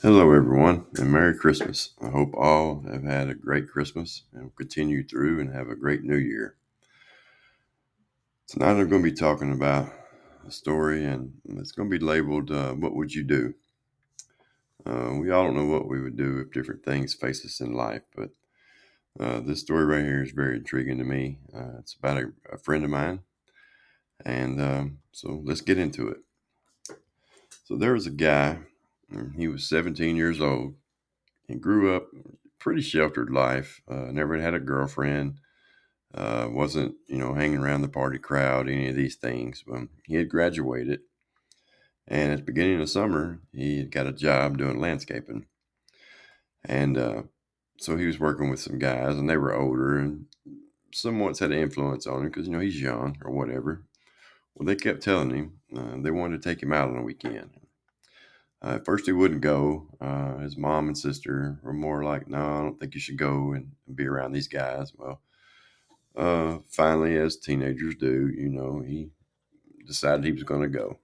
Hello, 0.00 0.30
everyone, 0.32 0.86
and 0.94 1.10
Merry 1.10 1.36
Christmas. 1.36 1.90
I 2.00 2.10
hope 2.10 2.32
all 2.36 2.84
have 2.88 3.02
had 3.02 3.28
a 3.28 3.34
great 3.34 3.68
Christmas 3.68 4.22
and 4.32 4.54
continue 4.54 5.04
through 5.04 5.40
and 5.40 5.52
have 5.52 5.70
a 5.70 5.74
great 5.74 6.04
New 6.04 6.16
Year. 6.16 6.54
Tonight, 8.46 8.78
I'm 8.78 8.88
going 8.88 9.02
to 9.02 9.10
be 9.10 9.12
talking 9.12 9.52
about 9.52 9.92
a 10.46 10.52
story, 10.52 11.04
and 11.04 11.32
it's 11.48 11.72
going 11.72 11.90
to 11.90 11.98
be 11.98 12.04
labeled 12.04 12.52
uh, 12.52 12.74
What 12.74 12.94
Would 12.94 13.12
You 13.12 13.24
Do? 13.24 13.54
Uh, 14.86 15.14
we 15.20 15.32
all 15.32 15.46
don't 15.46 15.56
know 15.56 15.66
what 15.66 15.88
we 15.88 16.00
would 16.00 16.16
do 16.16 16.38
if 16.38 16.52
different 16.52 16.84
things 16.84 17.12
face 17.12 17.44
us 17.44 17.58
in 17.58 17.72
life, 17.72 18.02
but 18.14 18.30
uh, 19.18 19.40
this 19.40 19.62
story 19.62 19.84
right 19.84 20.04
here 20.04 20.22
is 20.22 20.30
very 20.30 20.58
intriguing 20.58 20.98
to 20.98 21.04
me. 21.04 21.40
Uh, 21.52 21.78
it's 21.80 21.94
about 21.94 22.18
a, 22.18 22.32
a, 22.52 22.56
friend 22.56 22.84
of 22.84 22.90
mine, 22.90 23.18
and 24.24 24.62
um, 24.62 24.98
so 25.10 25.42
let's 25.44 25.60
get 25.60 25.76
into 25.76 26.06
it. 26.06 26.18
So, 27.64 27.74
there 27.74 27.94
was 27.94 28.06
a 28.06 28.12
guy 28.12 28.58
he 29.36 29.48
was 29.48 29.68
17 29.68 30.16
years 30.16 30.40
old. 30.40 30.74
He 31.46 31.54
grew 31.54 31.94
up 31.94 32.08
pretty 32.58 32.82
sheltered 32.82 33.30
life. 33.30 33.80
Uh, 33.88 34.10
never 34.12 34.38
had 34.38 34.54
a 34.54 34.60
girlfriend. 34.60 35.38
Uh, 36.14 36.48
wasn't 36.50 36.94
you 37.06 37.18
know 37.18 37.34
hanging 37.34 37.58
around 37.58 37.82
the 37.82 37.88
party 37.88 38.18
crowd, 38.18 38.68
any 38.68 38.88
of 38.88 38.96
these 38.96 39.16
things. 39.16 39.62
But 39.66 39.82
he 40.04 40.14
had 40.14 40.28
graduated, 40.28 41.00
and 42.06 42.32
at 42.32 42.38
the 42.38 42.44
beginning 42.44 42.80
of 42.80 42.88
summer, 42.88 43.40
he 43.52 43.78
had 43.78 43.90
got 43.90 44.06
a 44.06 44.12
job 44.12 44.56
doing 44.56 44.80
landscaping, 44.80 45.46
and 46.64 46.96
uh, 46.96 47.22
so 47.78 47.96
he 47.96 48.06
was 48.06 48.18
working 48.18 48.48
with 48.48 48.60
some 48.60 48.78
guys, 48.78 49.16
and 49.16 49.28
they 49.28 49.36
were 49.36 49.54
older 49.54 49.98
and 49.98 50.26
somewhat 50.92 51.38
had 51.38 51.52
an 51.52 51.58
influence 51.58 52.06
on 52.06 52.22
him 52.22 52.28
because 52.28 52.46
you 52.46 52.52
know 52.52 52.60
he's 52.60 52.80
young 52.80 53.16
or 53.22 53.30
whatever. 53.30 53.84
Well, 54.54 54.66
they 54.66 54.76
kept 54.76 55.02
telling 55.02 55.30
him 55.30 55.60
uh, 55.76 55.96
they 55.98 56.10
wanted 56.10 56.42
to 56.42 56.48
take 56.48 56.62
him 56.62 56.72
out 56.72 56.88
on 56.88 56.96
a 56.96 57.02
weekend. 57.02 57.50
Uh, 58.62 58.74
at 58.74 58.84
first, 58.84 59.06
he 59.06 59.12
wouldn't 59.12 59.40
go. 59.40 59.86
Uh, 60.00 60.38
his 60.38 60.56
mom 60.56 60.88
and 60.88 60.98
sister 60.98 61.58
were 61.62 61.72
more 61.72 62.02
like, 62.02 62.28
"No, 62.28 62.38
I 62.38 62.62
don't 62.62 62.78
think 62.80 62.94
you 62.94 63.00
should 63.00 63.18
go 63.18 63.52
and, 63.52 63.72
be 63.94 64.06
around 64.06 64.32
these 64.32 64.48
guys." 64.48 64.92
Well, 64.96 65.20
uh, 66.16 66.58
finally, 66.68 67.16
as 67.16 67.36
teenagers 67.36 67.94
do, 67.94 68.28
you 68.28 68.48
know, 68.48 68.80
he 68.80 69.10
decided 69.86 70.24
he 70.24 70.32
was 70.32 70.42
going 70.42 70.62
to 70.62 70.68
go. 70.68 70.98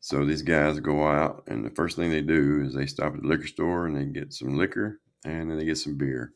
So 0.00 0.24
these 0.24 0.42
guys 0.42 0.78
go 0.80 1.06
out, 1.08 1.44
and 1.48 1.64
the 1.64 1.70
first 1.70 1.96
thing 1.96 2.10
they 2.10 2.22
do 2.22 2.62
is 2.64 2.74
they 2.74 2.86
stop 2.86 3.14
at 3.14 3.22
the 3.22 3.28
liquor 3.28 3.48
store 3.48 3.86
and 3.86 3.96
they 3.96 4.04
get 4.04 4.32
some 4.32 4.56
liquor 4.56 5.00
and 5.24 5.50
then 5.50 5.58
they 5.58 5.64
get 5.64 5.78
some 5.78 5.96
beer. 5.98 6.32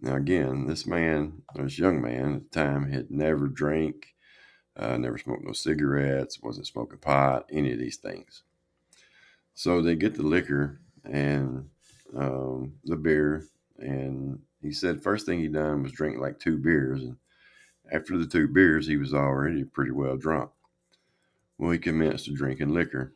Now, 0.00 0.16
again, 0.16 0.66
this 0.66 0.86
man, 0.86 1.42
this 1.54 1.78
young 1.78 2.00
man 2.00 2.34
at 2.34 2.50
the 2.50 2.60
time, 2.60 2.90
had 2.90 3.10
never 3.10 3.46
drank, 3.46 4.14
uh, 4.76 4.96
never 4.96 5.18
smoked 5.18 5.44
no 5.44 5.52
cigarettes, 5.52 6.40
wasn't 6.42 6.66
smoking 6.66 6.98
pot, 6.98 7.46
any 7.52 7.72
of 7.72 7.78
these 7.78 7.98
things. 7.98 8.42
So 9.54 9.82
they 9.82 9.94
get 9.94 10.14
the 10.14 10.22
liquor 10.22 10.80
and 11.04 11.68
um, 12.16 12.74
the 12.84 12.96
beer, 12.96 13.46
and 13.78 14.38
he 14.60 14.72
said 14.72 15.02
first 15.02 15.26
thing 15.26 15.40
he 15.40 15.48
done 15.48 15.82
was 15.82 15.92
drink 15.92 16.18
like 16.18 16.38
two 16.38 16.58
beers, 16.58 17.02
and 17.02 17.16
after 17.92 18.16
the 18.16 18.26
two 18.26 18.48
beers, 18.48 18.86
he 18.86 18.96
was 18.96 19.12
already 19.12 19.64
pretty 19.64 19.90
well 19.90 20.16
drunk. 20.16 20.50
Well, 21.58 21.70
he 21.70 21.78
commenced 21.78 22.24
to 22.26 22.32
drinking 22.32 22.72
liquor 22.72 23.14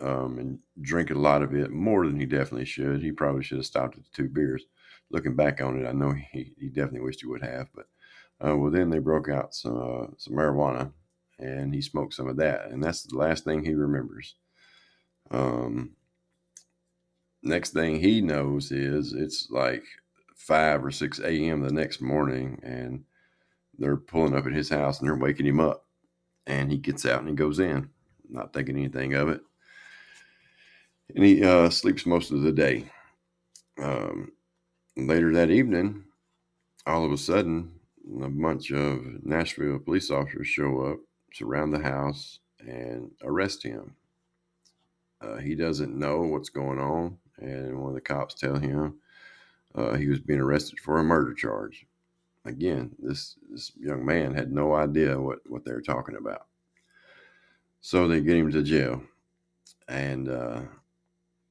um, 0.00 0.38
and 0.38 0.58
drink 0.80 1.10
a 1.10 1.14
lot 1.14 1.42
of 1.42 1.54
it, 1.54 1.70
more 1.70 2.06
than 2.06 2.18
he 2.18 2.26
definitely 2.26 2.64
should. 2.64 3.02
He 3.02 3.12
probably 3.12 3.42
should 3.42 3.58
have 3.58 3.66
stopped 3.66 3.96
at 3.96 4.04
the 4.04 4.10
two 4.12 4.28
beers. 4.28 4.64
Looking 5.10 5.36
back 5.36 5.60
on 5.60 5.78
it, 5.78 5.86
I 5.86 5.92
know 5.92 6.12
he, 6.12 6.54
he 6.58 6.68
definitely 6.68 7.00
wished 7.00 7.20
he 7.20 7.26
would 7.26 7.42
have. 7.42 7.68
But 7.74 7.86
uh, 8.44 8.56
well, 8.56 8.70
then 8.70 8.90
they 8.90 8.98
broke 8.98 9.28
out 9.28 9.54
some 9.54 9.76
uh, 9.76 10.06
some 10.16 10.34
marijuana, 10.34 10.92
and 11.38 11.74
he 11.74 11.82
smoked 11.82 12.14
some 12.14 12.28
of 12.28 12.36
that, 12.36 12.70
and 12.70 12.82
that's 12.82 13.02
the 13.02 13.16
last 13.16 13.44
thing 13.44 13.64
he 13.64 13.74
remembers. 13.74 14.36
Um, 15.32 15.92
next 17.42 17.70
thing 17.70 18.00
he 18.00 18.20
knows 18.20 18.70
is 18.70 19.12
it's 19.12 19.48
like 19.50 19.82
5 20.36 20.84
or 20.84 20.90
6 20.90 21.20
a.m. 21.20 21.60
the 21.62 21.72
next 21.72 22.00
morning, 22.00 22.60
and 22.62 23.04
they're 23.78 23.96
pulling 23.96 24.34
up 24.36 24.46
at 24.46 24.52
his 24.52 24.68
house 24.68 25.00
and 25.00 25.08
they're 25.08 25.16
waking 25.16 25.46
him 25.46 25.60
up. 25.60 25.86
And 26.46 26.70
he 26.70 26.76
gets 26.76 27.06
out 27.06 27.20
and 27.20 27.28
he 27.28 27.34
goes 27.34 27.58
in, 27.58 27.88
not 28.28 28.52
thinking 28.52 28.76
anything 28.76 29.14
of 29.14 29.28
it. 29.28 29.40
And 31.14 31.24
he 31.24 31.42
uh, 31.44 31.70
sleeps 31.70 32.04
most 32.04 32.30
of 32.30 32.42
the 32.42 32.52
day. 32.52 32.90
Um, 33.78 34.32
later 34.96 35.32
that 35.32 35.50
evening, 35.50 36.04
all 36.86 37.04
of 37.04 37.12
a 37.12 37.16
sudden, 37.16 37.72
a 38.22 38.28
bunch 38.28 38.70
of 38.70 39.24
Nashville 39.24 39.78
police 39.78 40.10
officers 40.10 40.48
show 40.48 40.80
up, 40.80 40.98
surround 41.32 41.72
the 41.72 41.82
house, 41.82 42.40
and 42.60 43.10
arrest 43.22 43.62
him. 43.62 43.94
Uh, 45.22 45.36
he 45.36 45.54
doesn't 45.54 45.96
know 45.96 46.22
what's 46.22 46.48
going 46.48 46.78
on, 46.78 47.16
and 47.38 47.78
one 47.78 47.90
of 47.90 47.94
the 47.94 48.00
cops 48.00 48.34
tell 48.34 48.56
him 48.56 48.94
uh, 49.74 49.94
he 49.94 50.08
was 50.08 50.20
being 50.20 50.40
arrested 50.40 50.80
for 50.80 50.98
a 50.98 51.04
murder 51.04 51.34
charge. 51.34 51.86
Again, 52.44 52.90
this 52.98 53.36
this 53.50 53.72
young 53.78 54.04
man 54.04 54.34
had 54.34 54.52
no 54.52 54.74
idea 54.74 55.20
what 55.20 55.38
what 55.48 55.64
they 55.64 55.72
were 55.72 55.80
talking 55.80 56.16
about. 56.16 56.46
So 57.80 58.08
they 58.08 58.20
get 58.20 58.36
him 58.36 58.50
to 58.50 58.62
jail, 58.62 59.02
and 59.88 60.28
uh, 60.28 60.62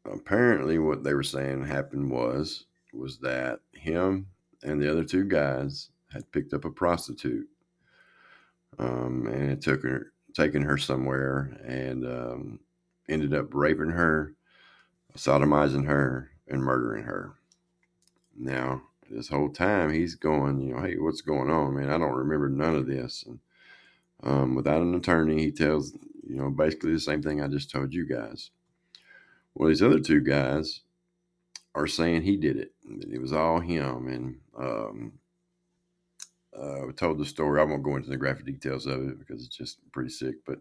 apparently, 0.06 0.80
what 0.80 1.04
they 1.04 1.14
were 1.14 1.24
saying 1.24 1.66
happened 1.66 2.12
was 2.12 2.66
was 2.94 3.20
that 3.20 3.60
him 3.74 4.28
and 4.64 4.82
the 4.82 4.92
other 4.92 5.04
two 5.04 5.24
guys 5.24 5.90
had 6.12 6.30
picked 6.34 6.54
up 6.54 6.66
a 6.66 6.70
prostitute, 6.70 7.48
um, 8.80 9.28
and 9.28 9.50
it 9.50 9.62
took 9.62 9.84
her 9.84 10.12
taken 10.34 10.62
her 10.62 10.78
somewhere, 10.78 11.58
and 11.66 12.06
um, 12.06 12.60
ended 13.12 13.34
up 13.34 13.54
raping 13.54 13.92
her, 13.92 14.34
sodomizing 15.16 15.86
her, 15.86 16.32
and 16.48 16.62
murdering 16.62 17.04
her. 17.04 17.34
Now, 18.36 18.84
this 19.10 19.28
whole 19.28 19.50
time 19.50 19.92
he's 19.92 20.16
going, 20.16 20.62
you 20.62 20.74
know, 20.74 20.82
hey, 20.82 20.96
what's 20.98 21.22
going 21.22 21.50
on, 21.50 21.76
man? 21.76 21.90
I 21.90 21.98
don't 21.98 22.16
remember 22.16 22.50
none 22.50 22.76
of 22.76 22.88
this. 22.88 23.24
And 23.28 23.40
um, 24.24 24.56
without 24.56 24.82
an 24.82 24.96
attorney, 24.96 25.44
he 25.44 25.52
tells, 25.52 25.94
you 26.28 26.38
know, 26.38 26.50
basically 26.50 26.94
the 26.94 27.00
same 27.00 27.22
thing 27.22 27.42
I 27.42 27.48
just 27.48 27.70
told 27.70 27.94
you 27.94 28.06
guys. 28.06 28.52
Well, 29.54 29.70
these 29.70 29.82
other 29.82 30.00
two 30.00 30.22
guys 30.22 30.82
are 31.76 31.88
saying 31.88 32.22
he 32.22 32.38
did 32.38 32.58
it. 32.58 32.72
It 33.12 33.22
was 33.22 33.34
all 33.34 33.60
him. 33.60 34.08
And 34.08 34.38
um, 34.58 35.14
uh, 36.58 36.92
told 36.96 37.18
the 37.18 37.26
story. 37.26 37.60
I 37.60 37.64
won't 37.64 37.84
go 37.84 37.96
into 37.96 38.10
the 38.10 38.18
graphic 38.18 38.46
details 38.46 38.86
of 38.86 39.08
it 39.08 39.20
because 39.20 39.46
it's 39.46 39.56
just 39.56 39.80
pretty 39.92 40.10
sick. 40.10 40.36
But 40.46 40.60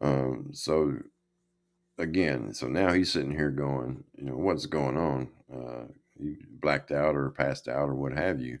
um, 0.00 0.50
so 0.52 0.98
again, 1.98 2.54
so 2.54 2.68
now 2.68 2.92
he's 2.92 3.12
sitting 3.12 3.32
here 3.32 3.50
going, 3.50 4.04
you 4.16 4.24
know, 4.24 4.36
what's 4.36 4.66
going 4.66 4.96
on? 4.96 5.28
Uh, 5.52 5.84
he 6.18 6.36
blacked 6.48 6.92
out 6.92 7.14
or 7.14 7.30
passed 7.30 7.68
out 7.68 7.88
or 7.88 7.94
what 7.94 8.12
have 8.12 8.40
you. 8.40 8.58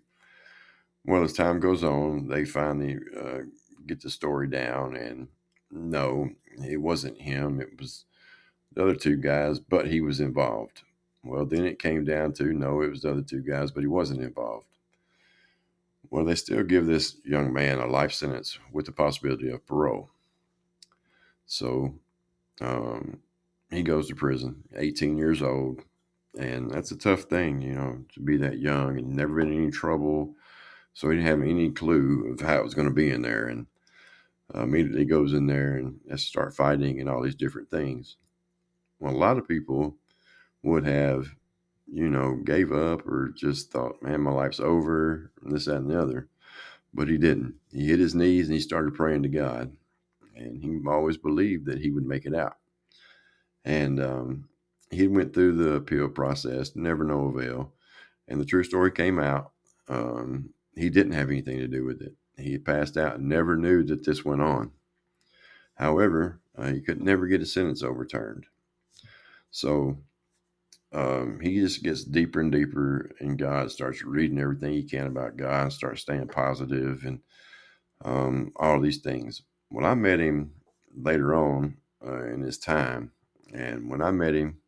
Well, 1.04 1.22
as 1.22 1.32
time 1.32 1.60
goes 1.60 1.84
on, 1.84 2.28
they 2.28 2.44
finally 2.44 2.98
uh, 3.18 3.40
get 3.86 4.02
the 4.02 4.10
story 4.10 4.48
down, 4.48 4.96
and 4.96 5.28
no, 5.70 6.30
it 6.66 6.76
wasn't 6.78 7.20
him. 7.20 7.60
It 7.60 7.78
was 7.80 8.04
the 8.72 8.82
other 8.82 8.94
two 8.94 9.16
guys, 9.16 9.58
but 9.58 9.88
he 9.88 10.00
was 10.00 10.20
involved. 10.20 10.82
Well, 11.24 11.46
then 11.46 11.64
it 11.64 11.78
came 11.78 12.04
down 12.04 12.32
to 12.34 12.52
no, 12.52 12.82
it 12.82 12.90
was 12.90 13.02
the 13.02 13.12
other 13.12 13.22
two 13.22 13.40
guys, 13.40 13.70
but 13.70 13.82
he 13.82 13.86
wasn't 13.86 14.22
involved. 14.22 14.66
Well, 16.10 16.24
they 16.24 16.34
still 16.34 16.62
give 16.62 16.86
this 16.86 17.16
young 17.24 17.52
man 17.52 17.78
a 17.78 17.86
life 17.86 18.12
sentence 18.12 18.58
with 18.72 18.86
the 18.86 18.92
possibility 18.92 19.50
of 19.50 19.66
parole. 19.66 20.10
So 21.46 21.94
um, 22.60 23.20
he 23.70 23.82
goes 23.82 24.08
to 24.08 24.14
prison, 24.14 24.64
18 24.76 25.16
years 25.16 25.42
old. 25.42 25.82
And 26.38 26.70
that's 26.70 26.90
a 26.90 26.96
tough 26.96 27.22
thing, 27.22 27.60
you 27.60 27.74
know, 27.74 28.04
to 28.14 28.20
be 28.20 28.36
that 28.38 28.58
young 28.58 28.98
and 28.98 29.14
never 29.14 29.36
been 29.36 29.52
in 29.52 29.62
any 29.62 29.70
trouble. 29.70 30.34
So 30.94 31.10
he 31.10 31.16
didn't 31.16 31.28
have 31.28 31.42
any 31.42 31.70
clue 31.70 32.32
of 32.32 32.40
how 32.40 32.56
it 32.56 32.64
was 32.64 32.74
going 32.74 32.88
to 32.88 32.94
be 32.94 33.10
in 33.10 33.22
there. 33.22 33.46
And 33.46 33.66
uh, 34.54 34.62
immediately 34.62 35.04
goes 35.04 35.32
in 35.32 35.46
there 35.46 35.74
and 35.74 36.00
has 36.08 36.22
to 36.22 36.28
start 36.28 36.54
fighting 36.54 37.00
and 37.00 37.08
all 37.08 37.22
these 37.22 37.34
different 37.34 37.70
things. 37.70 38.16
Well, 38.98 39.14
a 39.14 39.16
lot 39.16 39.38
of 39.38 39.48
people 39.48 39.96
would 40.62 40.86
have, 40.86 41.34
you 41.86 42.08
know, 42.08 42.36
gave 42.44 42.72
up 42.72 43.06
or 43.06 43.32
just 43.36 43.70
thought, 43.70 44.02
man, 44.02 44.22
my 44.22 44.32
life's 44.32 44.60
over, 44.60 45.30
and 45.42 45.54
this, 45.54 45.66
that, 45.66 45.76
and 45.76 45.90
the 45.90 46.00
other. 46.00 46.28
But 46.94 47.08
he 47.08 47.18
didn't. 47.18 47.54
He 47.70 47.86
hit 47.86 47.98
his 47.98 48.14
knees 48.14 48.46
and 48.46 48.54
he 48.54 48.60
started 48.60 48.94
praying 48.94 49.22
to 49.24 49.28
God. 49.28 49.72
And 50.34 50.62
he 50.62 50.78
always 50.88 51.18
believed 51.18 51.66
that 51.66 51.80
he 51.80 51.90
would 51.90 52.06
make 52.06 52.24
it 52.24 52.34
out 52.34 52.56
and 53.68 54.00
um, 54.02 54.48
he 54.90 55.06
went 55.06 55.34
through 55.34 55.52
the 55.52 55.74
appeal 55.74 56.08
process, 56.08 56.74
never 56.74 57.04
no 57.04 57.26
avail. 57.26 57.74
And 58.26 58.40
the 58.40 58.46
true 58.46 58.64
story 58.64 58.90
came 58.90 59.18
out. 59.18 59.52
Um, 59.88 60.50
he 60.74 60.88
didn't 60.88 61.12
have 61.12 61.28
anything 61.28 61.58
to 61.58 61.68
do 61.68 61.84
with 61.84 62.00
it. 62.00 62.14
He 62.38 62.56
passed 62.56 62.96
out, 62.96 63.16
and 63.16 63.28
never 63.28 63.56
knew 63.56 63.82
that 63.84 64.06
this 64.06 64.24
went 64.24 64.40
on. 64.40 64.72
However, 65.74 66.40
uh, 66.56 66.72
he 66.72 66.80
could 66.80 67.02
never 67.02 67.26
get 67.26 67.42
a 67.42 67.46
sentence 67.46 67.82
overturned. 67.82 68.46
So 69.50 69.98
um, 70.94 71.40
he 71.42 71.60
just 71.60 71.82
gets 71.82 72.04
deeper 72.04 72.40
and 72.40 72.50
deeper 72.50 73.10
in 73.20 73.36
God, 73.36 73.70
starts 73.70 74.02
reading 74.02 74.38
everything 74.40 74.72
he 74.72 74.82
can 74.82 75.06
about 75.06 75.36
God, 75.36 75.74
starts 75.74 76.00
staying 76.00 76.28
positive 76.28 77.04
and 77.04 77.20
um, 78.02 78.52
all 78.56 78.80
these 78.80 78.98
things. 78.98 79.42
When 79.68 79.84
I 79.84 79.94
met 79.94 80.20
him 80.20 80.52
later 80.96 81.34
on 81.34 81.76
uh, 82.06 82.24
in 82.28 82.40
his 82.40 82.58
time, 82.58 83.12
and 83.52 83.90
when 83.90 84.02
I 84.02 84.10
met 84.10 84.34
him, 84.34 84.58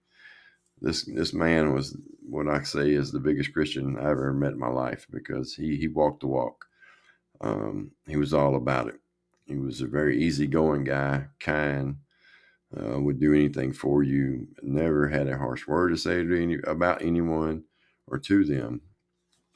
this 0.80 1.04
this 1.04 1.34
man 1.34 1.74
was 1.74 1.96
what 2.22 2.48
I 2.48 2.62
say 2.62 2.90
is 2.90 3.10
the 3.10 3.20
biggest 3.20 3.52
Christian 3.52 3.98
I 3.98 4.10
ever 4.10 4.32
met 4.32 4.52
in 4.52 4.58
my 4.58 4.68
life 4.68 5.06
because 5.10 5.54
he 5.54 5.76
he 5.76 5.88
walked 5.88 6.20
the 6.20 6.28
walk. 6.28 6.66
Um, 7.40 7.92
he 8.06 8.16
was 8.16 8.34
all 8.34 8.56
about 8.56 8.88
it. 8.88 9.00
He 9.46 9.56
was 9.56 9.80
a 9.80 9.86
very 9.86 10.22
easygoing 10.22 10.84
guy, 10.84 11.26
kind, 11.40 11.96
uh, 12.76 13.00
would 13.00 13.18
do 13.18 13.34
anything 13.34 13.72
for 13.72 14.02
you. 14.02 14.46
Never 14.62 15.08
had 15.08 15.26
a 15.26 15.38
harsh 15.38 15.66
word 15.66 15.88
to 15.88 15.96
say 15.96 16.22
to 16.22 16.42
any, 16.42 16.58
about 16.64 17.02
anyone 17.02 17.64
or 18.06 18.18
to 18.18 18.44
them. 18.44 18.82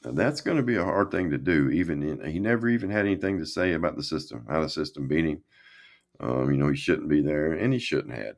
Now, 0.03 0.11
that's 0.11 0.41
going 0.41 0.57
to 0.57 0.63
be 0.63 0.75
a 0.75 0.83
hard 0.83 1.11
thing 1.11 1.31
to 1.31 1.37
do. 1.37 1.69
Even 1.69 2.03
in, 2.03 2.29
he 2.29 2.39
never 2.39 2.67
even 2.67 2.89
had 2.89 3.05
anything 3.05 3.39
to 3.39 3.45
say 3.45 3.73
about 3.73 3.95
the 3.95 4.03
system, 4.03 4.45
how 4.49 4.61
the 4.61 4.69
system 4.69 5.07
beat 5.07 5.25
him. 5.25 5.41
Um, 6.19 6.51
you 6.51 6.57
know, 6.57 6.69
he 6.69 6.75
shouldn't 6.75 7.09
be 7.09 7.21
there, 7.21 7.53
and 7.53 7.71
he 7.73 7.79
shouldn't 7.79 8.15
have. 8.15 8.35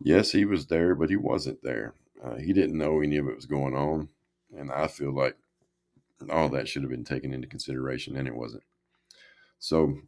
Yes, 0.00 0.32
he 0.32 0.44
was 0.44 0.66
there, 0.66 0.94
but 0.94 1.10
he 1.10 1.16
wasn't 1.16 1.62
there. 1.62 1.94
Uh, 2.22 2.36
he 2.36 2.52
didn't 2.52 2.78
know 2.78 3.00
any 3.00 3.16
of 3.16 3.28
it 3.28 3.36
was 3.36 3.46
going 3.46 3.74
on, 3.74 4.08
and 4.56 4.70
I 4.70 4.86
feel 4.88 5.12
like 5.14 5.36
all 6.30 6.48
that 6.50 6.68
should 6.68 6.82
have 6.82 6.90
been 6.90 7.04
taken 7.04 7.32
into 7.32 7.46
consideration, 7.48 8.16
and 8.16 8.28
it 8.28 8.34
wasn't. 8.34 8.64
So, 9.58 9.98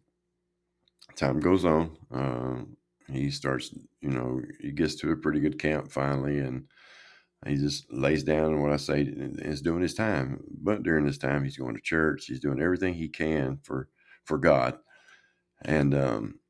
time 1.17 1.41
goes 1.41 1.65
on. 1.65 1.97
Uh, 2.13 2.65
he 3.13 3.31
starts, 3.31 3.75
you 4.01 4.11
know, 4.11 4.41
he 4.61 4.71
gets 4.73 4.95
to 4.97 5.11
a 5.11 5.17
pretty 5.17 5.41
good 5.41 5.59
camp 5.59 5.91
finally, 5.91 6.39
and 6.39 6.67
he 7.47 7.57
just 7.57 7.93
lays 7.93 8.23
down 8.25 8.53
and 8.53 8.63
what 8.63 8.73
I 8.73 8.77
say 8.77 9.03
is 9.03 9.63
doing 9.63 9.83
his 9.83 9.95
time. 9.95 10.43
But 10.51 10.83
during 10.83 11.07
this 11.07 11.19
time, 11.19 11.45
he's 11.45 11.57
going 11.59 11.75
to 11.75 11.81
church. 11.81 12.27
He's 12.27 12.41
doing 12.41 12.61
everything 12.61 12.95
he 12.95 13.09
can 13.09 13.59
for 13.63 13.89
for 14.25 14.39
God, 14.39 14.79
and 15.65 15.95
um, 15.95 16.41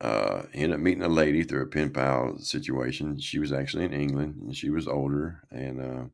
uh, 0.00 0.42
he 0.52 0.60
ended 0.60 0.78
up 0.78 0.80
meeting 0.80 1.02
a 1.02 1.08
lady 1.08 1.42
through 1.42 1.62
a 1.62 1.66
pen 1.66 1.90
pal 1.90 2.38
situation. 2.38 3.18
She 3.18 3.38
was 3.38 3.52
actually 3.52 3.84
in 3.84 3.92
England, 3.92 4.36
and 4.40 4.56
she 4.56 4.70
was 4.70 4.86
older, 4.86 5.42
and 5.50 5.80
uh, 5.80 6.04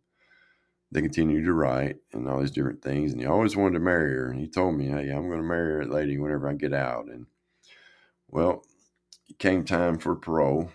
they 0.90 1.02
continued 1.02 1.44
to 1.44 1.52
write 1.52 1.96
and 2.12 2.26
all 2.26 2.40
these 2.40 2.50
different 2.50 2.82
things. 2.82 3.12
And 3.12 3.20
he 3.20 3.26
always 3.26 3.56
wanted 3.56 3.75
to 3.75 3.81
marry 3.81 4.14
her. 4.14 4.31
And 4.31 4.40
he 4.40 4.48
told 4.48 4.76
me, 4.76 4.86
"Hey, 4.86 5.10
I'm 5.10 5.28
going 5.28 5.42
to 5.42 5.46
marry 5.46 5.84
that 5.84 5.92
lady 5.92 6.19
whenever 6.19 6.48
I 6.48 6.54
get 6.54 6.72
out." 6.72 7.06
And 7.06 7.26
well, 8.28 8.64
it 9.28 9.38
came 9.38 9.64
time 9.64 9.98
for 9.98 10.14
parole, 10.14 10.70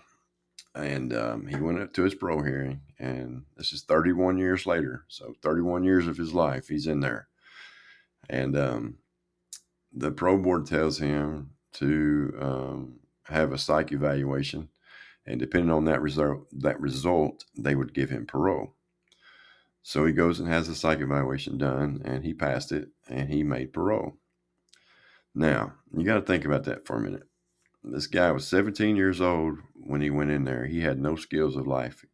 and 0.74 1.12
um, 1.12 1.46
he 1.48 1.56
went 1.56 1.80
up 1.80 1.92
to 1.94 2.04
his 2.04 2.14
parole 2.14 2.42
hearing. 2.42 2.82
And 2.98 3.44
this 3.56 3.72
is 3.72 3.82
31 3.82 4.38
years 4.38 4.66
later, 4.66 5.04
so 5.08 5.34
31 5.42 5.84
years 5.84 6.06
of 6.06 6.16
his 6.16 6.34
life, 6.34 6.68
he's 6.68 6.86
in 6.86 7.00
there. 7.00 7.28
And 8.28 8.56
um, 8.56 8.98
the 9.92 10.12
parole 10.12 10.38
board 10.38 10.66
tells 10.66 10.98
him 10.98 11.52
to 11.74 12.34
um, 12.40 13.00
have 13.24 13.52
a 13.52 13.58
psych 13.58 13.92
evaluation, 13.92 14.68
and 15.26 15.38
depending 15.38 15.70
on 15.70 15.84
that 15.84 16.02
result, 16.02 16.46
that 16.52 16.80
result, 16.80 17.44
they 17.56 17.74
would 17.74 17.94
give 17.94 18.10
him 18.10 18.26
parole. 18.26 18.74
So 19.82 20.04
he 20.04 20.12
goes 20.12 20.38
and 20.40 20.48
has 20.48 20.68
a 20.68 20.74
psych 20.74 21.00
evaluation 21.00 21.58
done, 21.58 22.02
and 22.04 22.24
he 22.24 22.34
passed 22.34 22.72
it, 22.72 22.88
and 23.08 23.30
he 23.30 23.42
made 23.42 23.72
parole. 23.72 24.16
Now 25.34 25.74
you 25.96 26.04
got 26.04 26.14
to 26.16 26.22
think 26.22 26.44
about 26.44 26.64
that 26.64 26.86
for 26.86 26.96
a 26.96 27.00
minute. 27.00 27.22
This 27.82 28.06
guy 28.06 28.30
was 28.30 28.46
17 28.46 28.96
years 28.96 29.20
old 29.20 29.58
when 29.74 30.02
he 30.02 30.10
went 30.10 30.30
in 30.30 30.44
there. 30.44 30.66
He 30.66 30.80
had 30.80 31.00
no 31.00 31.16
skills 31.16 31.56
of 31.56 31.66
life. 31.66 32.04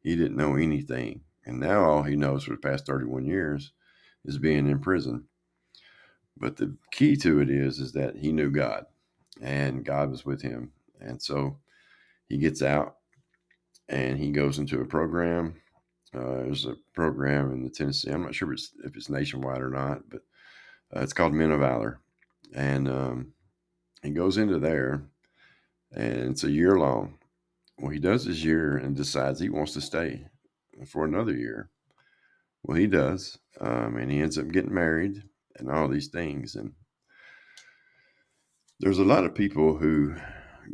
He 0.00 0.14
didn't 0.14 0.36
know 0.36 0.54
anything, 0.54 1.22
and 1.44 1.58
now 1.58 1.84
all 1.84 2.02
he 2.04 2.14
knows 2.14 2.44
for 2.44 2.52
the 2.52 2.58
past 2.58 2.86
31 2.86 3.24
years 3.24 3.72
is 4.24 4.38
being 4.38 4.68
in 4.68 4.78
prison. 4.78 5.24
But 6.36 6.56
the 6.56 6.76
key 6.92 7.16
to 7.16 7.40
it 7.40 7.50
is, 7.50 7.80
is 7.80 7.92
that 7.94 8.16
he 8.16 8.30
knew 8.30 8.50
God 8.50 8.84
and 9.40 9.84
God 9.84 10.10
was 10.10 10.24
with 10.24 10.42
him. 10.42 10.72
And 11.00 11.20
so 11.20 11.58
he 12.28 12.38
gets 12.38 12.62
out 12.62 12.96
and 13.88 14.18
he 14.18 14.30
goes 14.30 14.58
into 14.58 14.80
a 14.80 14.84
program. 14.84 15.54
Uh, 16.14 16.42
there's 16.42 16.66
a 16.66 16.76
program 16.94 17.52
in 17.52 17.62
the 17.62 17.70
Tennessee. 17.70 18.10
I'm 18.10 18.22
not 18.22 18.34
sure 18.34 18.52
if 18.52 18.58
it's, 18.58 18.70
if 18.84 18.96
it's 18.96 19.10
nationwide 19.10 19.60
or 19.60 19.70
not, 19.70 20.08
but 20.08 20.22
uh, 20.94 21.00
it's 21.00 21.12
called 21.12 21.34
Men 21.34 21.50
of 21.50 21.60
Valor. 21.60 22.00
And 22.54 22.88
um, 22.88 23.32
he 24.02 24.10
goes 24.10 24.38
into 24.38 24.58
there, 24.58 25.02
and 25.92 26.30
it's 26.30 26.44
a 26.44 26.50
year 26.50 26.78
long. 26.78 27.18
Well, 27.78 27.90
he 27.90 27.98
does 27.98 28.24
his 28.24 28.44
year 28.44 28.76
and 28.76 28.96
decides 28.96 29.38
he 29.38 29.50
wants 29.50 29.74
to 29.74 29.80
stay 29.80 30.26
for 30.86 31.04
another 31.04 31.34
year. 31.34 31.70
Well, 32.62 32.76
he 32.76 32.86
does, 32.86 33.38
um, 33.60 33.96
and 33.96 34.10
he 34.10 34.20
ends 34.20 34.38
up 34.38 34.48
getting 34.48 34.74
married 34.74 35.22
and 35.56 35.70
all 35.70 35.88
these 35.88 36.08
things. 36.08 36.56
And 36.56 36.72
there's 38.80 38.98
a 38.98 39.04
lot 39.04 39.24
of 39.24 39.34
people 39.34 39.76
who 39.76 40.14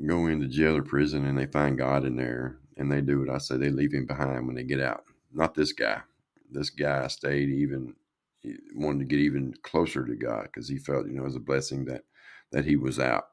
go 0.06 0.26
into 0.26 0.46
jail 0.46 0.76
or 0.76 0.82
prison 0.82 1.24
and 1.24 1.38
they 1.38 1.46
find 1.46 1.78
God 1.78 2.04
in 2.04 2.16
there 2.16 2.58
and 2.76 2.90
they 2.90 3.00
do 3.00 3.20
what 3.20 3.30
I 3.30 3.38
say, 3.38 3.56
they 3.56 3.70
leave 3.70 3.94
him 3.94 4.06
behind 4.06 4.46
when 4.46 4.56
they 4.56 4.64
get 4.64 4.80
out. 4.80 5.04
Not 5.32 5.54
this 5.54 5.72
guy. 5.72 6.02
This 6.50 6.70
guy 6.70 7.06
stayed 7.06 7.48
even, 7.48 7.94
wanted 8.74 9.00
to 9.00 9.04
get 9.06 9.20
even 9.20 9.54
closer 9.62 10.04
to 10.04 10.14
God 10.16 10.44
because 10.44 10.68
he 10.68 10.78
felt, 10.78 11.06
you 11.06 11.14
know, 11.14 11.22
it 11.22 11.26
was 11.26 11.36
a 11.36 11.40
blessing 11.40 11.86
that, 11.86 12.02
that 12.52 12.66
he 12.66 12.76
was 12.76 12.98
out. 12.98 13.24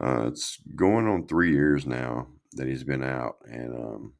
Uh, 0.00 0.24
it's 0.26 0.58
going 0.74 1.06
on 1.06 1.26
three 1.26 1.52
years 1.52 1.86
now 1.86 2.26
that 2.52 2.66
he's 2.66 2.84
been 2.84 3.04
out 3.04 3.36
and, 3.44 3.74
um, 3.74 4.14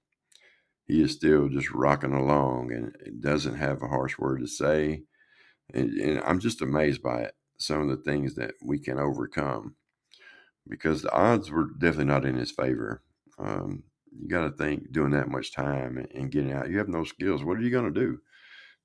he 0.85 1.03
is 1.03 1.13
still 1.13 1.49
just 1.49 1.71
rocking 1.73 2.13
along 2.13 2.73
and 2.73 3.23
doesn't 3.23 3.55
have 3.55 3.83
a 3.83 3.89
harsh 3.89 4.19
word 4.19 4.41
to 4.41 4.47
say. 4.47 5.03
And, 5.73 5.91
and 5.95 6.21
I'm 6.25 6.39
just 6.39 6.61
amazed 6.61 7.03
by 7.03 7.23
it 7.23 7.35
some 7.63 7.83
of 7.83 7.89
the 7.89 8.03
things 8.03 8.35
that 8.35 8.55
we 8.63 8.79
can 8.79 8.99
overcome 8.99 9.75
because 10.69 11.03
the 11.03 11.13
odds 11.13 11.51
were 11.51 11.71
definitely 11.79 12.05
not 12.07 12.25
in 12.25 12.37
his 12.37 12.51
favor. 12.51 13.03
Um, 13.39 13.83
you 14.19 14.29
got 14.29 14.45
to 14.45 14.51
think 14.51 14.93
doing 14.93 15.11
that 15.13 15.29
much 15.29 15.53
time 15.53 16.07
and, 16.15 16.31
getting 16.31 16.53
out, 16.53 16.71
you 16.71 16.79
have 16.79 16.89
no 16.89 17.05
skills. 17.05 17.43
What 17.43 17.59
are 17.59 17.63
you 17.63 17.71
going 17.71 17.93
to 17.93 18.01
do? 18.01 18.21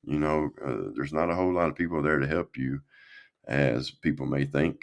You 0.04 0.20
know, 0.20 0.50
uh, 0.66 0.92
there's 0.96 1.14
not 1.14 1.30
a 1.30 1.36
whole 1.36 1.54
lot 1.54 1.68
of 1.68 1.76
people 1.76 2.02
there 2.02 2.20
to 2.20 2.28
help 2.28 2.58
you, 2.58 2.80
as 3.48 3.92
people 3.92 4.26
may 4.26 4.46
think. 4.46 4.82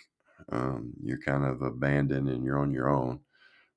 Um, 0.52 0.92
you're 1.02 1.22
kind 1.22 1.44
of 1.44 1.62
abandoned 1.62 2.28
and 2.28 2.44
you're 2.44 2.58
on 2.58 2.72
your 2.72 2.90
own. 2.90 3.20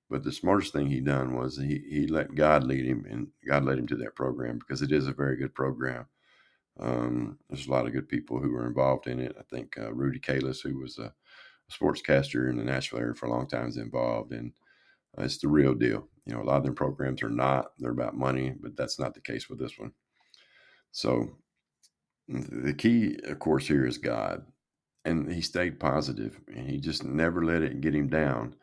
But 0.09 0.23
the 0.23 0.31
smartest 0.31 0.73
thing 0.73 0.87
he 0.87 0.99
done 0.99 1.35
was 1.35 1.57
he, 1.57 1.83
he 1.89 2.07
let 2.07 2.35
God 2.35 2.63
lead 2.63 2.85
him, 2.85 3.05
and 3.09 3.27
God 3.47 3.65
led 3.65 3.77
him 3.77 3.87
to 3.87 3.95
that 3.97 4.15
program 4.15 4.59
because 4.59 4.81
it 4.81 4.91
is 4.91 5.07
a 5.07 5.13
very 5.13 5.37
good 5.37 5.53
program. 5.53 6.05
Um, 6.79 7.37
there's 7.49 7.67
a 7.67 7.71
lot 7.71 7.87
of 7.87 7.93
good 7.93 8.07
people 8.07 8.39
who 8.39 8.51
were 8.51 8.67
involved 8.67 9.07
in 9.07 9.19
it. 9.19 9.35
I 9.39 9.43
think 9.49 9.77
uh, 9.77 9.93
Rudy 9.93 10.19
Kalis, 10.19 10.61
who 10.61 10.79
was 10.79 10.97
a, 10.99 11.05
a, 11.05 11.13
sportscaster 11.71 12.49
in 12.49 12.57
the 12.57 12.63
Nashville 12.63 12.99
area 12.99 13.15
for 13.15 13.25
a 13.25 13.31
long 13.31 13.47
time, 13.47 13.67
is 13.67 13.77
involved, 13.77 14.31
and 14.31 14.51
uh, 15.17 15.23
it's 15.23 15.39
the 15.39 15.47
real 15.47 15.73
deal. 15.73 16.07
You 16.25 16.35
know, 16.35 16.41
a 16.41 16.43
lot 16.43 16.57
of 16.57 16.63
them 16.63 16.75
programs 16.75 17.23
are 17.23 17.29
not; 17.29 17.71
they're 17.79 17.91
about 17.91 18.15
money, 18.15 18.53
but 18.59 18.77
that's 18.77 18.99
not 18.99 19.13
the 19.13 19.21
case 19.21 19.49
with 19.49 19.59
this 19.59 19.77
one. 19.77 19.91
So, 20.91 21.37
the 22.27 22.73
key, 22.73 23.17
of 23.23 23.39
course, 23.39 23.67
here 23.67 23.85
is 23.85 23.97
God, 23.97 24.45
and 25.05 25.31
he 25.31 25.41
stayed 25.41 25.79
positive, 25.79 26.39
and 26.47 26.69
he 26.69 26.79
just 26.79 27.03
never 27.03 27.43
let 27.43 27.63
it 27.63 27.81
get 27.81 27.95
him 27.95 28.07
down. 28.07 28.55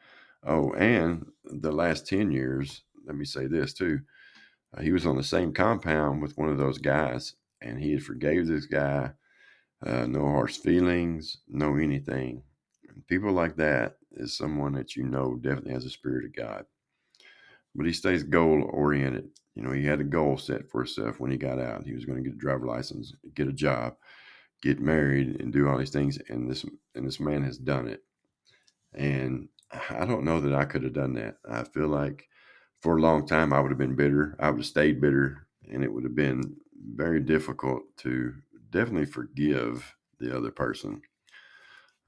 Oh, 0.46 0.72
and 0.74 1.26
the 1.44 1.72
last 1.72 2.06
ten 2.06 2.30
years, 2.30 2.82
let 3.06 3.16
me 3.16 3.24
say 3.24 3.46
this 3.46 3.72
too. 3.72 4.00
Uh, 4.76 4.82
he 4.82 4.92
was 4.92 5.06
on 5.06 5.16
the 5.16 5.24
same 5.24 5.52
compound 5.52 6.22
with 6.22 6.36
one 6.36 6.48
of 6.48 6.58
those 6.58 6.78
guys 6.78 7.34
and 7.64 7.80
he 7.80 7.92
had 7.92 8.02
forgave 8.02 8.46
this 8.46 8.66
guy. 8.66 9.10
Uh, 9.84 10.06
no 10.06 10.20
harsh 10.20 10.56
feelings, 10.58 11.38
no 11.48 11.76
anything. 11.76 12.42
People 13.08 13.32
like 13.32 13.56
that 13.56 13.96
is 14.12 14.36
someone 14.36 14.72
that 14.74 14.96
you 14.96 15.02
know 15.02 15.36
definitely 15.36 15.72
has 15.72 15.84
a 15.84 15.90
spirit 15.90 16.24
of 16.24 16.34
God. 16.34 16.64
But 17.74 17.86
he 17.86 17.92
stays 17.92 18.22
goal 18.22 18.70
oriented. 18.72 19.28
You 19.54 19.62
know, 19.62 19.72
he 19.72 19.84
had 19.84 20.00
a 20.00 20.04
goal 20.04 20.38
set 20.38 20.70
for 20.70 20.82
himself 20.82 21.20
when 21.20 21.30
he 21.30 21.36
got 21.36 21.58
out. 21.58 21.86
He 21.86 21.92
was 21.92 22.04
going 22.04 22.22
to 22.22 22.28
get 22.28 22.36
a 22.36 22.40
driver 22.40 22.66
license, 22.66 23.12
get 23.34 23.48
a 23.48 23.52
job, 23.52 23.94
get 24.62 24.80
married, 24.80 25.40
and 25.40 25.52
do 25.52 25.68
all 25.68 25.78
these 25.78 25.90
things. 25.90 26.18
And 26.28 26.50
this 26.50 26.64
and 26.94 27.06
this 27.06 27.20
man 27.20 27.42
has 27.42 27.58
done 27.58 27.88
it. 27.88 28.02
And 28.94 29.48
I 29.90 30.04
don't 30.06 30.24
know 30.24 30.40
that 30.40 30.54
I 30.54 30.64
could 30.64 30.84
have 30.84 30.94
done 30.94 31.14
that. 31.14 31.36
I 31.50 31.64
feel 31.64 31.88
like 31.88 32.28
for 32.80 32.96
a 32.96 33.02
long 33.02 33.26
time 33.26 33.52
I 33.52 33.60
would 33.60 33.70
have 33.70 33.78
been 33.78 33.96
bitter. 33.96 34.36
I 34.38 34.50
would 34.50 34.60
have 34.60 34.66
stayed 34.66 35.00
bitter, 35.00 35.46
and 35.70 35.82
it 35.84 35.92
would 35.92 36.04
have 36.04 36.14
been 36.14 36.56
very 36.94 37.20
difficult 37.20 37.82
to 37.98 38.34
definitely 38.70 39.06
forgive 39.06 39.94
the 40.18 40.36
other 40.36 40.50
person. 40.50 41.02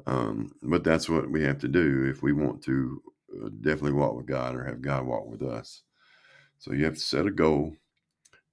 Um, 0.07 0.53
but 0.63 0.85
that's 0.85 1.09
what 1.09 1.31
we 1.31 1.43
have 1.43 1.59
to 1.59 1.69
do 1.69 2.07
if 2.09 2.23
we 2.23 2.33
want 2.33 2.63
to 2.65 3.03
uh, 3.45 3.49
definitely 3.61 3.93
walk 3.93 4.17
with 4.17 4.27
God 4.27 4.55
or 4.55 4.65
have 4.65 4.81
God 4.83 5.07
walk 5.07 5.27
with 5.27 5.43
us. 5.43 5.83
So 6.59 6.73
you 6.73 6.85
have 6.85 6.95
to 6.95 7.01
set 7.01 7.27
a 7.27 7.31
goal 7.31 7.75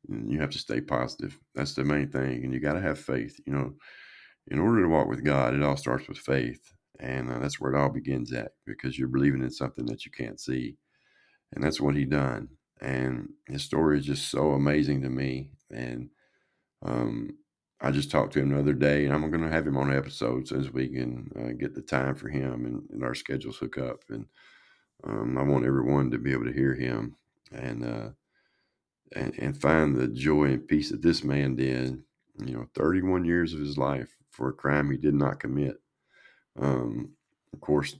and 0.09 0.31
you 0.31 0.39
have 0.39 0.49
to 0.51 0.59
stay 0.59 0.81
positive. 0.81 1.39
That's 1.55 1.73
the 1.73 1.83
main 1.83 2.09
thing. 2.09 2.43
And 2.43 2.53
you 2.53 2.59
got 2.59 2.73
to 2.73 2.81
have 2.81 2.99
faith. 2.99 3.39
You 3.45 3.53
know, 3.53 3.73
in 4.47 4.59
order 4.59 4.81
to 4.81 4.89
walk 4.89 5.07
with 5.07 5.23
God, 5.23 5.53
it 5.53 5.63
all 5.63 5.77
starts 5.77 6.07
with 6.07 6.17
faith. 6.17 6.73
And 6.99 7.31
uh, 7.31 7.39
that's 7.39 7.59
where 7.59 7.73
it 7.73 7.77
all 7.77 7.89
begins 7.89 8.31
at 8.33 8.51
because 8.65 8.97
you're 8.97 9.07
believing 9.07 9.41
in 9.41 9.51
something 9.51 9.85
that 9.87 10.05
you 10.05 10.11
can't 10.11 10.39
see. 10.39 10.77
And 11.53 11.63
that's 11.63 11.81
what 11.81 11.95
he 11.95 12.05
done. 12.05 12.49
And 12.83 13.29
his 13.47 13.63
story 13.63 13.97
is 13.97 14.05
just 14.05 14.29
so 14.29 14.51
amazing 14.51 15.01
to 15.01 15.09
me. 15.09 15.51
And 15.71 16.09
um, 16.85 17.37
I 17.79 17.91
just 17.91 18.11
talked 18.11 18.33
to 18.33 18.39
him 18.39 18.49
the 18.49 18.59
other 18.59 18.73
day, 18.73 19.05
and 19.05 19.13
I'm 19.13 19.29
going 19.31 19.43
to 19.43 19.49
have 19.49 19.65
him 19.65 19.77
on 19.77 19.89
an 19.89 19.97
episode 19.97 20.47
so 20.47 20.57
as 20.57 20.71
we 20.71 20.89
can 20.89 21.31
uh, 21.39 21.53
get 21.57 21.73
the 21.73 21.81
time 21.81 22.15
for 22.15 22.27
him 22.27 22.65
and, 22.65 22.83
and, 22.91 23.03
our 23.03 23.15
schedules 23.15 23.57
hook 23.57 23.77
up. 23.77 24.03
And 24.09 24.25
um, 25.05 25.37
I 25.37 25.43
want 25.43 25.65
everyone 25.65 26.11
to 26.11 26.17
be 26.17 26.33
able 26.33 26.45
to 26.45 26.53
hear 26.53 26.75
him. 26.75 27.15
And 27.53 27.85
uh, 27.85 28.09
and, 29.15 29.33
and 29.37 29.59
find 29.59 29.95
the 29.95 30.07
joy 30.07 30.45
and 30.45 30.67
peace 30.67 30.89
that 30.89 31.01
this 31.01 31.23
man 31.23 31.55
did. 31.55 32.03
You 32.43 32.53
know, 32.53 32.67
31 32.75 33.25
years 33.25 33.53
of 33.53 33.59
his 33.59 33.77
life 33.77 34.09
for 34.31 34.49
a 34.49 34.53
crime 34.53 34.89
he 34.89 34.97
did 34.97 35.13
not 35.13 35.39
commit. 35.39 35.77
Um, 36.59 37.11
of 37.53 37.61
course, 37.61 37.95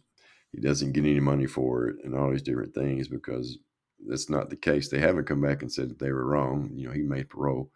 he 0.52 0.60
doesn't 0.60 0.94
get 0.94 1.02
any 1.02 1.20
money 1.20 1.46
for 1.46 1.88
it 1.88 1.98
and 2.04 2.16
all 2.16 2.32
these 2.32 2.42
different 2.42 2.74
things 2.74 3.08
because 3.08 3.60
that's 4.08 4.30
not 4.30 4.50
the 4.50 4.56
case. 4.56 4.90
They 4.90 5.00
haven't 5.00 5.26
come 5.28 5.42
back 5.42 5.62
and 5.62 5.72
said 5.72 5.90
that 5.90 6.00
they 6.00 6.12
were 6.12 6.26
wrong. 6.26 6.72
You 6.74 6.88
know, 6.88 6.94
he 6.94 7.02
made 7.02 7.30
parole 7.30 7.72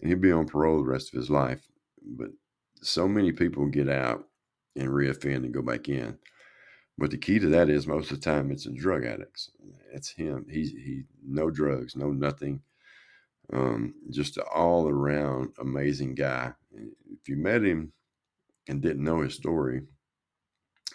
and 0.00 0.08
he'll 0.08 0.18
be 0.18 0.32
on 0.32 0.46
parole 0.46 0.78
the 0.78 0.84
rest 0.84 1.12
of 1.12 1.18
his 1.18 1.30
life. 1.30 1.66
But 2.02 2.30
so 2.82 3.08
many 3.08 3.32
people 3.32 3.66
get 3.66 3.88
out 3.88 4.24
and 4.76 4.88
reoffend 4.88 5.36
and 5.36 5.54
go 5.54 5.62
back 5.62 5.88
in. 5.88 6.18
But 6.96 7.10
the 7.10 7.18
key 7.18 7.38
to 7.38 7.48
that 7.48 7.70
is 7.70 7.86
most 7.86 8.10
of 8.12 8.20
the 8.20 8.24
time 8.24 8.50
it's 8.50 8.64
the 8.64 8.72
drug 8.72 9.04
addicts. 9.04 9.50
It's 9.92 10.10
him. 10.10 10.46
He's 10.48 10.70
he 10.70 11.04
no 11.26 11.50
drugs, 11.50 11.96
no 11.96 12.12
nothing. 12.12 12.60
Um, 13.52 13.94
just 14.10 14.36
an 14.36 14.44
all 14.54 14.88
around 14.88 15.54
amazing 15.58 16.14
guy. 16.14 16.52
If 16.72 17.28
you 17.28 17.36
met 17.36 17.64
him 17.64 17.92
and 18.68 18.80
didn't 18.80 19.04
know 19.04 19.22
his 19.22 19.34
story, 19.34 19.82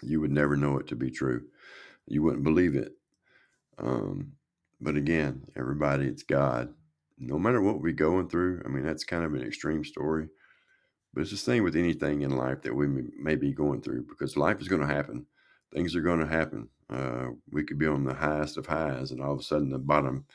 you 0.01 0.21
would 0.21 0.31
never 0.31 0.55
know 0.55 0.77
it 0.77 0.87
to 0.87 0.95
be 0.95 1.11
true. 1.11 1.43
You 2.07 2.23
wouldn't 2.23 2.43
believe 2.43 2.75
it. 2.75 2.93
Um, 3.77 4.33
but 4.81 4.95
again, 4.95 5.45
everybody, 5.55 6.07
it's 6.07 6.23
God. 6.23 6.73
No 7.17 7.37
matter 7.37 7.61
what 7.61 7.81
we're 7.81 7.93
going 7.93 8.29
through, 8.29 8.61
I 8.65 8.69
mean, 8.69 8.83
that's 8.83 9.03
kind 9.03 9.23
of 9.23 9.33
an 9.33 9.43
extreme 9.43 9.83
story. 9.83 10.29
But 11.13 11.21
it's 11.21 11.31
the 11.31 11.37
same 11.37 11.63
with 11.63 11.75
anything 11.75 12.21
in 12.21 12.37
life 12.37 12.61
that 12.61 12.75
we 12.75 12.87
may 12.87 13.35
be 13.35 13.51
going 13.51 13.81
through 13.81 14.05
because 14.07 14.37
life 14.37 14.61
is 14.61 14.67
going 14.67 14.81
to 14.81 14.93
happen. 14.93 15.25
Things 15.73 15.95
are 15.95 16.01
going 16.01 16.19
to 16.19 16.27
happen. 16.27 16.69
Uh, 16.89 17.27
we 17.51 17.63
could 17.63 17.77
be 17.77 17.87
on 17.87 18.03
the 18.03 18.13
highest 18.13 18.57
of 18.57 18.67
highs, 18.67 19.11
and 19.11 19.21
all 19.21 19.33
of 19.33 19.39
a 19.39 19.43
sudden 19.43 19.69
the 19.69 19.79
bottom 19.79 20.25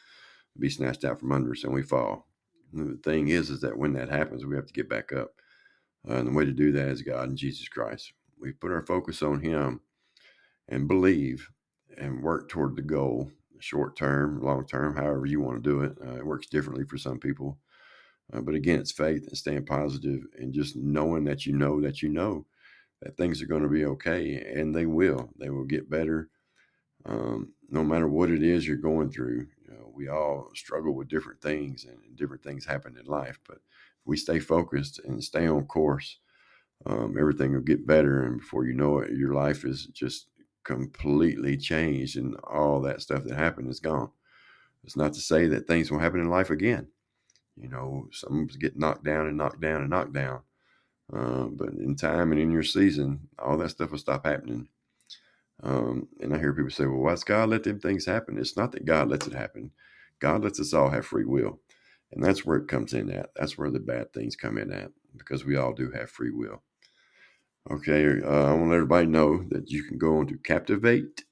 be 0.58 0.68
snatched 0.68 1.04
out 1.04 1.20
from 1.20 1.32
under 1.32 1.52
us, 1.52 1.64
and 1.64 1.72
we 1.72 1.82
fall. 1.82 2.26
And 2.72 2.92
the 2.92 3.02
thing 3.02 3.28
is, 3.28 3.50
is 3.50 3.60
that 3.60 3.76
when 3.76 3.92
that 3.94 4.08
happens, 4.08 4.44
we 4.44 4.56
have 4.56 4.66
to 4.66 4.72
get 4.72 4.88
back 4.88 5.12
up. 5.12 5.32
Uh, 6.08 6.14
and 6.14 6.28
the 6.28 6.32
way 6.32 6.44
to 6.44 6.52
do 6.52 6.72
that 6.72 6.88
is 6.88 7.02
God 7.02 7.28
and 7.28 7.38
Jesus 7.38 7.68
Christ. 7.68 8.12
We 8.38 8.52
put 8.52 8.72
our 8.72 8.84
focus 8.84 9.22
on 9.22 9.40
Him 9.40 9.80
and 10.68 10.88
believe 10.88 11.50
and 11.96 12.22
work 12.22 12.48
toward 12.48 12.76
the 12.76 12.82
goal, 12.82 13.30
short 13.60 13.96
term, 13.96 14.42
long 14.42 14.66
term, 14.66 14.96
however 14.96 15.26
you 15.26 15.40
want 15.40 15.62
to 15.62 15.70
do 15.70 15.80
it. 15.82 15.96
Uh, 16.04 16.16
it 16.16 16.26
works 16.26 16.46
differently 16.46 16.84
for 16.84 16.98
some 16.98 17.18
people. 17.18 17.58
Uh, 18.32 18.40
but 18.40 18.54
again, 18.54 18.80
it's 18.80 18.92
faith 18.92 19.26
and 19.28 19.36
staying 19.36 19.66
positive 19.66 20.22
and 20.38 20.52
just 20.52 20.76
knowing 20.76 21.24
that 21.24 21.46
you 21.46 21.52
know 21.52 21.80
that 21.80 22.02
you 22.02 22.08
know 22.08 22.46
that 23.02 23.16
things 23.16 23.42
are 23.42 23.46
going 23.46 23.62
to 23.62 23.68
be 23.68 23.84
okay, 23.84 24.36
and 24.54 24.74
they 24.74 24.86
will. 24.86 25.30
They 25.38 25.50
will 25.50 25.64
get 25.64 25.90
better. 25.90 26.30
Um, 27.06 27.52
no 27.68 27.84
matter 27.84 28.08
what 28.08 28.30
it 28.30 28.42
is 28.42 28.66
you're 28.66 28.76
going 28.76 29.10
through, 29.10 29.46
you 29.62 29.74
know, 29.74 29.92
we 29.94 30.08
all 30.08 30.50
struggle 30.54 30.94
with 30.94 31.08
different 31.08 31.40
things, 31.42 31.84
and 31.84 31.98
different 32.16 32.42
things 32.42 32.64
happen 32.64 32.96
in 32.98 33.06
life. 33.06 33.38
But 33.46 33.56
if 33.56 34.06
we 34.06 34.16
stay 34.16 34.38
focused 34.38 35.00
and 35.04 35.22
stay 35.22 35.46
on 35.46 35.66
course, 35.66 36.18
um, 36.86 37.16
everything 37.18 37.52
will 37.52 37.60
get 37.60 37.86
better. 37.86 38.24
And 38.24 38.38
before 38.38 38.66
you 38.66 38.74
know 38.74 38.98
it, 38.98 39.12
your 39.12 39.34
life 39.34 39.64
is 39.64 39.86
just 39.86 40.28
completely 40.64 41.56
changed, 41.56 42.16
and 42.16 42.36
all 42.44 42.80
that 42.82 43.02
stuff 43.02 43.24
that 43.24 43.36
happened 43.36 43.70
is 43.70 43.80
gone. 43.80 44.10
It's 44.84 44.96
not 44.96 45.14
to 45.14 45.20
say 45.20 45.46
that 45.48 45.66
things 45.66 45.90
won't 45.90 46.02
happen 46.02 46.20
in 46.20 46.30
life 46.30 46.50
again. 46.50 46.88
You 47.56 47.68
know, 47.68 48.08
some 48.12 48.48
get 48.58 48.78
knocked 48.78 49.04
down 49.04 49.26
and 49.26 49.36
knocked 49.36 49.60
down 49.60 49.80
and 49.82 49.90
knocked 49.90 50.12
down. 50.12 50.40
Uh, 51.12 51.44
but 51.44 51.70
in 51.70 51.96
time 51.96 52.32
and 52.32 52.40
in 52.40 52.50
your 52.50 52.62
season, 52.62 53.28
all 53.38 53.56
that 53.58 53.70
stuff 53.70 53.90
will 53.90 53.98
stop 53.98 54.26
happening. 54.26 54.68
Um, 55.62 56.08
and 56.20 56.34
I 56.34 56.38
hear 56.38 56.52
people 56.52 56.70
say, 56.70 56.86
well, 56.86 56.98
why 56.98 57.10
does 57.12 57.24
God 57.24 57.48
let 57.50 57.62
them 57.62 57.80
things 57.80 58.06
happen? 58.06 58.38
It's 58.38 58.56
not 58.56 58.72
that 58.72 58.84
God 58.84 59.08
lets 59.08 59.26
it 59.26 59.32
happen. 59.34 59.70
God 60.18 60.42
lets 60.42 60.60
us 60.60 60.74
all 60.74 60.90
have 60.90 61.06
free 61.06 61.24
will. 61.24 61.60
And 62.12 62.22
that's 62.22 62.44
where 62.44 62.58
it 62.58 62.68
comes 62.68 62.92
in 62.92 63.10
at. 63.10 63.30
That's 63.36 63.56
where 63.58 63.70
the 63.70 63.80
bad 63.80 64.12
things 64.12 64.36
come 64.36 64.58
in 64.58 64.72
at 64.72 64.90
because 65.16 65.44
we 65.44 65.56
all 65.56 65.72
do 65.72 65.90
have 65.92 66.10
free 66.10 66.30
will. 66.30 66.62
Okay, 67.70 68.20
uh, 68.22 68.28
I 68.28 68.52
want 68.52 68.64
to 68.64 68.68
let 68.68 68.74
everybody 68.76 69.06
know 69.06 69.42
that 69.48 69.70
you 69.70 69.84
can 69.84 69.96
go 69.96 70.18
on 70.18 70.26
to 70.26 70.36
Captivate 70.36 71.24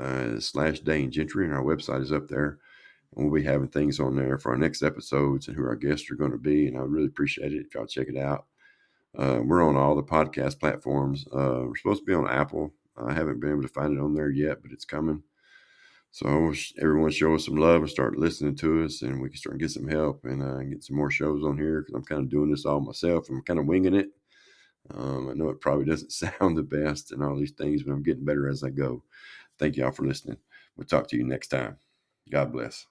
uh, 0.00 0.40
slash 0.40 0.80
Dane 0.80 1.12
Gentry, 1.12 1.44
and 1.44 1.54
our 1.54 1.62
website 1.62 2.02
is 2.02 2.10
up 2.10 2.26
there. 2.26 2.58
And 3.14 3.24
we'll 3.24 3.40
be 3.40 3.46
having 3.46 3.68
things 3.68 4.00
on 4.00 4.16
there 4.16 4.36
for 4.36 4.50
our 4.50 4.58
next 4.58 4.82
episodes 4.82 5.46
and 5.46 5.56
who 5.56 5.64
our 5.64 5.76
guests 5.76 6.10
are 6.10 6.16
going 6.16 6.32
to 6.32 6.38
be. 6.38 6.66
And 6.66 6.76
I 6.76 6.80
really 6.80 7.06
appreciate 7.06 7.52
it 7.52 7.64
if 7.64 7.72
y'all 7.72 7.86
check 7.86 8.08
it 8.08 8.16
out. 8.16 8.46
Uh, 9.16 9.38
we're 9.44 9.62
on 9.62 9.76
all 9.76 9.94
the 9.94 10.02
podcast 10.02 10.58
platforms. 10.58 11.24
Uh, 11.32 11.62
we're 11.66 11.76
supposed 11.76 12.00
to 12.00 12.04
be 12.06 12.14
on 12.14 12.28
Apple. 12.28 12.74
I 12.96 13.12
haven't 13.12 13.38
been 13.38 13.52
able 13.52 13.62
to 13.62 13.68
find 13.68 13.96
it 13.96 14.02
on 14.02 14.12
there 14.12 14.30
yet, 14.30 14.62
but 14.62 14.72
it's 14.72 14.84
coming. 14.84 15.22
So 16.10 16.26
I 16.26 16.48
wish 16.48 16.74
everyone 16.80 17.12
show 17.12 17.36
us 17.36 17.44
some 17.44 17.56
love 17.56 17.82
and 17.82 17.90
start 17.90 18.18
listening 18.18 18.56
to 18.56 18.84
us, 18.84 19.02
and 19.02 19.22
we 19.22 19.28
can 19.28 19.38
start 19.38 19.52
and 19.52 19.60
get 19.60 19.70
some 19.70 19.86
help 19.86 20.24
and 20.24 20.42
uh, 20.42 20.64
get 20.64 20.82
some 20.82 20.96
more 20.96 21.12
shows 21.12 21.44
on 21.44 21.56
here 21.56 21.82
because 21.82 21.94
I'm 21.94 22.04
kind 22.04 22.22
of 22.22 22.28
doing 22.28 22.50
this 22.50 22.66
all 22.66 22.80
myself. 22.80 23.28
I'm 23.30 23.42
kind 23.42 23.60
of 23.60 23.66
winging 23.66 23.94
it. 23.94 24.10
Um, 24.94 25.28
I 25.30 25.34
know 25.34 25.48
it 25.50 25.60
probably 25.60 25.84
doesn't 25.86 26.12
sound 26.14 26.56
the 26.56 26.62
best 26.62 27.12
and 27.12 27.22
all 27.22 27.36
these 27.36 27.52
things, 27.52 27.82
but 27.82 27.92
I'm 27.92 28.02
getting 28.02 28.24
better 28.24 28.48
as 28.48 28.62
I 28.62 28.70
go. 28.70 29.02
Thank 29.58 29.76
y'all 29.76 29.92
for 29.92 30.06
listening. 30.06 30.38
We'll 30.76 30.86
talk 30.86 31.08
to 31.08 31.16
you 31.16 31.24
next 31.24 31.48
time. 31.48 31.78
God 32.30 32.52
bless. 32.52 32.86